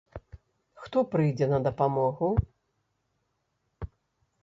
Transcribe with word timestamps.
Хто 0.85 0.97
прыйдзе 1.11 1.45
на 1.53 1.59
дапамогу? 1.69 2.33